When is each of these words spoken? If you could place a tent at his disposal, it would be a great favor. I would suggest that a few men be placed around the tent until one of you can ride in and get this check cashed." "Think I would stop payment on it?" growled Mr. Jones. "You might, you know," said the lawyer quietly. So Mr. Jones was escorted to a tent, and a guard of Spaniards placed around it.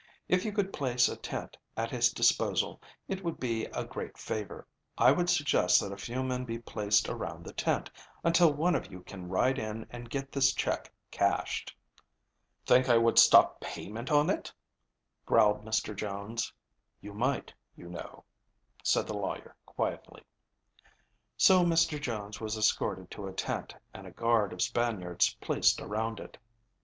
If 0.27 0.45
you 0.45 0.51
could 0.51 0.73
place 0.73 1.07
a 1.07 1.15
tent 1.15 1.55
at 1.77 1.91
his 1.91 2.11
disposal, 2.11 2.81
it 3.07 3.23
would 3.23 3.39
be 3.39 3.65
a 3.65 3.83
great 3.83 4.17
favor. 4.17 4.65
I 4.97 5.11
would 5.11 5.29
suggest 5.29 5.79
that 5.79 5.91
a 5.91 5.95
few 5.95 6.23
men 6.23 6.43
be 6.43 6.57
placed 6.57 7.07
around 7.07 7.45
the 7.45 7.53
tent 7.53 7.91
until 8.23 8.51
one 8.51 8.73
of 8.73 8.89
you 8.91 9.01
can 9.03 9.29
ride 9.29 9.59
in 9.59 9.85
and 9.91 10.09
get 10.09 10.31
this 10.31 10.53
check 10.53 10.91
cashed." 11.11 11.75
"Think 12.65 12.89
I 12.89 12.97
would 12.97 13.19
stop 13.19 13.59
payment 13.61 14.09
on 14.11 14.31
it?" 14.31 14.51
growled 15.23 15.63
Mr. 15.63 15.95
Jones. 15.95 16.51
"You 16.99 17.13
might, 17.13 17.53
you 17.75 17.87
know," 17.87 18.23
said 18.83 19.05
the 19.05 19.13
lawyer 19.13 19.55
quietly. 19.67 20.23
So 21.37 21.63
Mr. 21.63 22.01
Jones 22.01 22.41
was 22.41 22.57
escorted 22.57 23.11
to 23.11 23.27
a 23.27 23.33
tent, 23.33 23.75
and 23.93 24.07
a 24.07 24.11
guard 24.11 24.51
of 24.51 24.63
Spaniards 24.63 25.35
placed 25.35 25.79
around 25.79 26.19
it. 26.19 26.39